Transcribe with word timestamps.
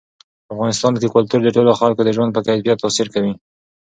په 0.45 0.51
افغانستان 0.55 0.93
کې 0.99 1.13
کلتور 1.15 1.39
د 1.43 1.49
ټولو 1.55 1.71
خلکو 1.79 2.01
د 2.03 2.09
ژوند 2.15 2.31
په 2.35 2.41
کیفیت 2.47 2.77
تاثیر 2.83 3.07
کوي. 3.13 3.33